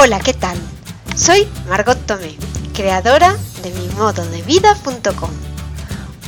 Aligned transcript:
Hola, 0.00 0.20
¿qué 0.20 0.32
tal? 0.32 0.56
Soy 1.16 1.48
Margot 1.68 1.98
Tomé, 2.06 2.36
creadora 2.72 3.36
de 3.64 3.70
mimododevida.com, 3.72 5.30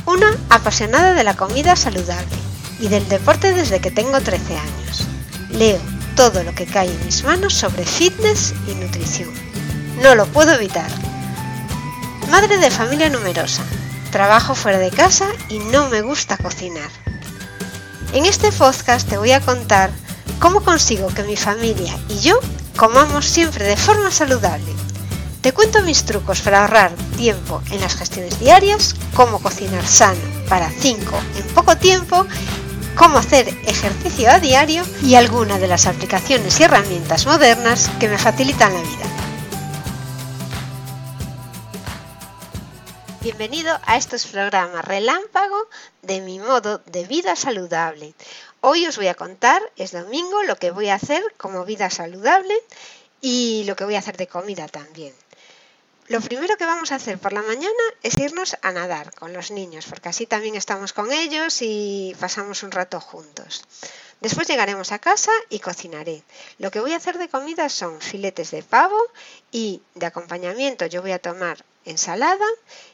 una 0.07 0.27
apasionada 0.49 1.13
de 1.13 1.23
la 1.23 1.37
comida 1.37 1.77
saludable 1.77 2.35
y 2.81 2.89
del 2.89 3.07
deporte 3.07 3.53
desde 3.53 3.79
que 3.79 3.89
tengo 3.89 4.19
13 4.19 4.57
años. 4.57 5.07
Leo 5.51 5.79
todo 6.17 6.43
lo 6.43 6.53
que 6.53 6.65
cae 6.65 6.91
en 6.91 7.05
mis 7.05 7.23
manos 7.23 7.53
sobre 7.53 7.85
fitness 7.85 8.53
y 8.67 8.75
nutrición. 8.75 9.29
No 10.03 10.15
lo 10.15 10.25
puedo 10.25 10.51
evitar. 10.51 10.91
Madre 12.29 12.57
de 12.57 12.71
familia 12.71 13.09
numerosa, 13.09 13.63
trabajo 14.11 14.53
fuera 14.53 14.79
de 14.79 14.91
casa 14.91 15.29
y 15.47 15.59
no 15.59 15.87
me 15.87 16.01
gusta 16.01 16.35
cocinar. 16.35 16.89
En 18.11 18.25
este 18.25 18.51
podcast 18.51 19.07
te 19.07 19.17
voy 19.17 19.31
a 19.31 19.39
contar 19.39 19.91
cómo 20.39 20.61
consigo 20.61 21.07
que 21.07 21.23
mi 21.23 21.37
familia 21.37 21.97
y 22.09 22.19
yo 22.19 22.37
comamos 22.75 23.25
siempre 23.25 23.65
de 23.65 23.77
forma 23.77 24.11
saludable. 24.11 24.73
Te 25.41 25.53
cuento 25.53 25.81
mis 25.81 26.05
trucos 26.05 26.41
para 26.41 26.61
ahorrar 26.61 26.91
tiempo 27.17 27.61
en 27.71 27.81
las 27.81 27.95
gestiones 27.95 28.39
diarias, 28.39 28.95
cómo 29.15 29.39
cocinar 29.39 29.85
sano 29.87 30.19
para 30.47 30.69
5 30.69 31.19
en 31.37 31.47
poco 31.55 31.75
tiempo, 31.77 32.27
cómo 32.95 33.17
hacer 33.17 33.47
ejercicio 33.65 34.29
a 34.29 34.39
diario 34.39 34.83
y 35.01 35.15
algunas 35.15 35.59
de 35.59 35.67
las 35.67 35.87
aplicaciones 35.87 36.59
y 36.59 36.63
herramientas 36.63 37.25
modernas 37.25 37.89
que 37.99 38.07
me 38.07 38.17
facilitan 38.17 38.73
la 38.73 38.81
vida. 38.81 39.10
Bienvenido 43.21 43.79
a 43.85 43.97
estos 43.97 44.25
programas 44.25 44.83
relámpago 44.83 45.67
de 46.01 46.21
mi 46.21 46.39
modo 46.39 46.79
de 46.87 47.05
vida 47.05 47.35
saludable. 47.35 48.15
Hoy 48.61 48.87
os 48.87 48.97
voy 48.97 49.09
a 49.09 49.13
contar, 49.13 49.61
es 49.77 49.91
domingo, 49.91 50.41
lo 50.41 50.55
que 50.55 50.71
voy 50.71 50.89
a 50.89 50.95
hacer 50.95 51.21
como 51.37 51.63
vida 51.63 51.91
saludable 51.91 52.55
y 53.21 53.63
lo 53.65 53.75
que 53.75 53.85
voy 53.85 53.93
a 53.93 53.99
hacer 53.99 54.17
de 54.17 54.25
comida 54.25 54.67
también. 54.67 55.13
Lo 56.11 56.19
primero 56.19 56.57
que 56.57 56.65
vamos 56.65 56.91
a 56.91 56.95
hacer 56.95 57.17
por 57.19 57.31
la 57.31 57.41
mañana 57.41 57.85
es 58.03 58.17
irnos 58.17 58.57
a 58.61 58.73
nadar 58.73 59.15
con 59.15 59.31
los 59.31 59.49
niños, 59.49 59.85
porque 59.85 60.09
así 60.09 60.25
también 60.25 60.55
estamos 60.55 60.91
con 60.91 61.09
ellos 61.13 61.61
y 61.61 62.13
pasamos 62.19 62.63
un 62.63 62.71
rato 62.71 62.99
juntos. 62.99 63.63
Después 64.19 64.45
llegaremos 64.49 64.91
a 64.91 64.99
casa 64.99 65.31
y 65.47 65.59
cocinaré. 65.59 66.21
Lo 66.57 66.69
que 66.69 66.81
voy 66.81 66.91
a 66.91 66.97
hacer 66.97 67.17
de 67.17 67.29
comida 67.29 67.69
son 67.69 68.01
filetes 68.01 68.51
de 68.51 68.61
pavo 68.61 69.01
y 69.53 69.83
de 69.95 70.05
acompañamiento 70.05 70.85
yo 70.85 71.01
voy 71.01 71.13
a 71.13 71.21
tomar 71.21 71.63
ensalada 71.85 72.47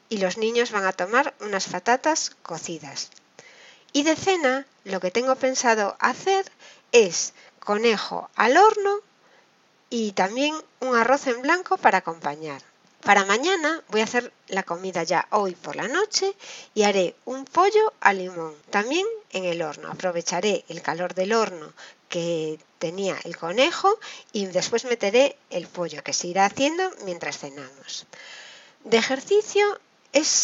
y 0.09 0.19
los 0.19 0.37
niños 0.37 0.69
van 0.69 0.85
a 0.85 0.93
tomar 0.93 1.33
unas 1.39 1.65
patatas 1.69 2.35
cocidas. 2.43 3.09
Y 3.93 4.03
de 4.03 4.15
cena 4.15 4.67
lo 4.83 4.99
que 4.99 5.09
tengo 5.09 5.35
pensado 5.37 5.97
hacer 5.99 6.45
es 6.91 7.33
conejo 7.61 8.29
al 8.35 8.57
horno 8.57 8.97
y 9.89 10.11
también 10.11 10.53
un 10.81 10.95
arroz 10.95 11.25
en 11.25 11.41
blanco 11.41 11.77
para 11.77 11.97
acompañar. 11.97 12.61
Para 13.01 13.25
mañana 13.25 13.83
voy 13.89 14.01
a 14.01 14.05
hacer 14.05 14.33
la 14.47 14.63
comida 14.63 15.03
ya 15.03 15.27
hoy 15.31 15.55
por 15.55 15.75
la 15.75 15.87
noche 15.87 16.35
y 16.73 16.83
haré 16.83 17.15
un 17.25 17.45
pollo 17.45 17.93
al 18.01 18.17
limón, 18.17 18.55
también 18.69 19.05
en 19.31 19.45
el 19.45 19.61
horno. 19.61 19.89
Aprovecharé 19.89 20.65
el 20.67 20.81
calor 20.81 21.13
del 21.13 21.33
horno 21.33 21.71
que 22.09 22.59
tenía 22.79 23.17
el 23.23 23.37
conejo 23.37 23.97
y 24.33 24.47
después 24.47 24.85
meteré 24.85 25.37
el 25.49 25.67
pollo 25.67 26.03
que 26.03 26.13
se 26.13 26.27
irá 26.27 26.45
haciendo 26.45 26.89
mientras 27.05 27.37
cenamos. 27.37 28.07
De 28.83 28.97
ejercicio 28.97 29.79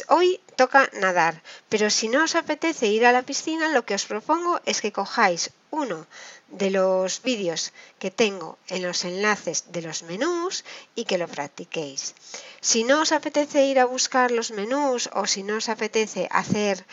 hoy 0.07 0.39
toca 0.55 0.89
nadar, 0.93 1.41
pero 1.69 1.89
si 1.89 2.07
no 2.07 2.23
os 2.23 2.35
apetece 2.35 2.87
ir 2.87 3.05
a 3.05 3.11
la 3.11 3.23
piscina, 3.23 3.73
lo 3.73 3.85
que 3.85 3.95
os 3.95 4.05
propongo 4.05 4.61
es 4.65 4.81
que 4.81 4.91
cojáis 4.91 5.51
uno 5.71 6.05
de 6.49 6.69
los 6.69 7.21
vídeos 7.23 7.73
que 7.97 8.11
tengo 8.11 8.57
en 8.67 8.83
los 8.83 9.03
enlaces 9.03 9.71
de 9.71 9.81
los 9.81 10.03
menús 10.03 10.63
y 10.93 11.05
que 11.05 11.17
lo 11.17 11.27
practiquéis. 11.27 12.13
Si 12.61 12.83
no 12.83 13.01
os 13.01 13.11
apetece 13.11 13.65
ir 13.65 13.79
a 13.79 13.85
buscar 13.85 14.29
los 14.31 14.51
menús 14.51 15.09
o 15.13 15.25
si 15.25 15.41
no 15.41 15.57
os 15.57 15.69
apetece 15.69 16.27
hacer 16.29 16.85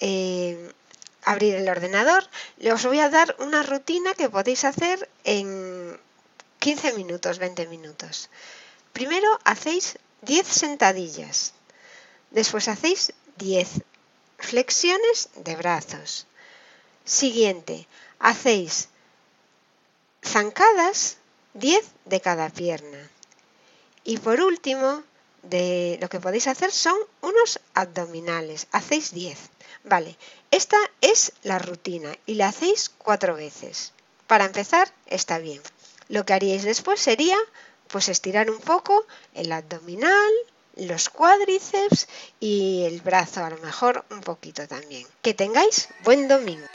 eh, 0.00 0.72
abrir 1.24 1.54
el 1.54 1.68
ordenador, 1.68 2.28
os 2.72 2.84
voy 2.84 3.00
a 3.00 3.08
dar 3.08 3.36
una 3.38 3.62
rutina 3.62 4.12
que 4.14 4.28
podéis 4.28 4.64
hacer 4.64 5.08
en 5.24 5.98
15 6.58 6.92
minutos, 6.92 7.38
20 7.38 7.66
minutos. 7.68 8.28
Primero 8.92 9.38
hacéis 9.44 9.98
10 10.22 10.46
sentadillas. 10.46 11.54
Después 12.30 12.68
hacéis 12.68 13.12
10 13.36 13.82
flexiones 14.38 15.30
de 15.36 15.56
brazos. 15.56 16.26
Siguiente, 17.04 17.86
hacéis 18.18 18.88
zancadas 20.24 21.16
10 21.54 21.84
de 22.04 22.20
cada 22.20 22.50
pierna. 22.50 23.10
Y 24.04 24.18
por 24.18 24.40
último, 24.40 25.02
de 25.42 25.98
lo 26.00 26.08
que 26.08 26.20
podéis 26.20 26.46
hacer 26.46 26.72
son 26.72 26.96
unos 27.20 27.60
abdominales. 27.74 28.66
Hacéis 28.72 29.12
10. 29.12 29.38
Vale, 29.84 30.16
esta 30.50 30.78
es 31.00 31.32
la 31.42 31.58
rutina 31.58 32.16
y 32.26 32.34
la 32.34 32.48
hacéis 32.48 32.90
cuatro 32.90 33.34
veces. 33.34 33.92
Para 34.26 34.44
empezar, 34.44 34.92
está 35.06 35.38
bien. 35.38 35.62
Lo 36.08 36.24
que 36.24 36.34
haríais 36.34 36.64
después 36.64 37.00
sería 37.00 37.36
pues 37.88 38.08
estirar 38.08 38.50
un 38.50 38.60
poco 38.60 39.06
el 39.34 39.50
abdominal, 39.52 40.32
los 40.78 41.08
cuádriceps 41.08 42.08
y 42.40 42.84
el 42.84 43.00
brazo 43.00 43.44
a 43.44 43.50
lo 43.50 43.58
mejor 43.58 44.04
un 44.10 44.20
poquito 44.20 44.66
también. 44.66 45.06
Que 45.22 45.34
tengáis 45.34 45.88
buen 46.04 46.28
domingo. 46.28 46.66